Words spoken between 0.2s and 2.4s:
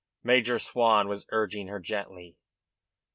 Major Swan was urging her gently.